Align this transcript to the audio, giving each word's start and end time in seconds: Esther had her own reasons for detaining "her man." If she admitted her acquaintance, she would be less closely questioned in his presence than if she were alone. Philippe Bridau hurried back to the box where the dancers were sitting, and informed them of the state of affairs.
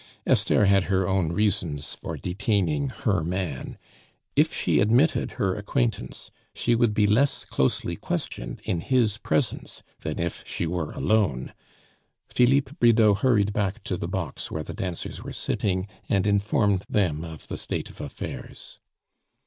Esther 0.25 0.65
had 0.65 0.85
her 0.85 1.07
own 1.07 1.31
reasons 1.31 1.93
for 1.93 2.17
detaining 2.17 2.87
"her 2.89 3.23
man." 3.23 3.77
If 4.35 4.51
she 4.51 4.79
admitted 4.79 5.33
her 5.33 5.55
acquaintance, 5.55 6.31
she 6.55 6.73
would 6.73 6.95
be 6.95 7.05
less 7.05 7.45
closely 7.45 7.95
questioned 7.95 8.61
in 8.63 8.81
his 8.81 9.19
presence 9.19 9.83
than 9.99 10.17
if 10.17 10.43
she 10.43 10.65
were 10.65 10.89
alone. 10.91 11.53
Philippe 12.29 12.71
Bridau 12.79 13.13
hurried 13.13 13.53
back 13.53 13.83
to 13.83 13.95
the 13.95 14.07
box 14.07 14.49
where 14.49 14.63
the 14.63 14.73
dancers 14.73 15.21
were 15.23 15.33
sitting, 15.33 15.87
and 16.09 16.25
informed 16.25 16.83
them 16.89 17.23
of 17.23 17.47
the 17.47 17.55
state 17.55 17.91
of 17.91 18.01
affairs. 18.01 18.79